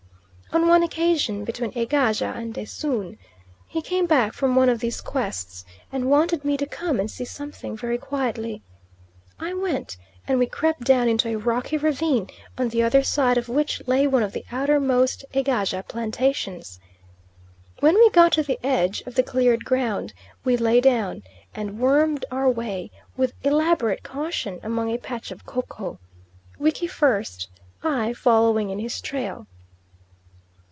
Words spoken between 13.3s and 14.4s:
of which lay one of